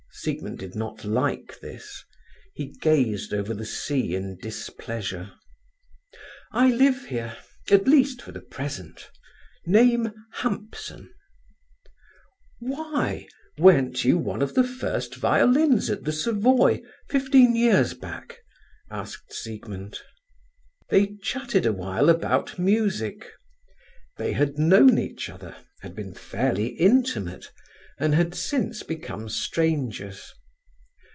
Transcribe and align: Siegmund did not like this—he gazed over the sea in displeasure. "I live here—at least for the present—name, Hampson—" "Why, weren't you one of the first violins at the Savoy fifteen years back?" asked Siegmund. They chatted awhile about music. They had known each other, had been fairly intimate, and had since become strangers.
Siegmund 0.13 0.59
did 0.59 0.75
not 0.75 1.03
like 1.05 1.59
this—he 1.61 2.73
gazed 2.81 3.33
over 3.33 3.53
the 3.55 3.65
sea 3.65 4.13
in 4.13 4.37
displeasure. 4.37 5.31
"I 6.51 6.69
live 6.69 7.05
here—at 7.05 7.87
least 7.87 8.21
for 8.21 8.31
the 8.33 8.41
present—name, 8.41 10.11
Hampson—" 10.33 11.11
"Why, 12.59 13.25
weren't 13.57 14.03
you 14.05 14.17
one 14.19 14.41
of 14.43 14.53
the 14.53 14.67
first 14.67 15.15
violins 15.15 15.89
at 15.89 16.03
the 16.03 16.11
Savoy 16.13 16.81
fifteen 17.09 17.55
years 17.55 17.93
back?" 17.95 18.39
asked 18.91 19.33
Siegmund. 19.33 19.99
They 20.89 21.15
chatted 21.23 21.65
awhile 21.65 22.09
about 22.09 22.59
music. 22.59 23.31
They 24.17 24.33
had 24.33 24.59
known 24.59 24.99
each 24.99 25.29
other, 25.29 25.55
had 25.79 25.95
been 25.95 26.13
fairly 26.13 26.67
intimate, 26.75 27.49
and 27.97 28.15
had 28.15 28.33
since 28.33 28.81
become 28.81 29.29
strangers. 29.29 30.33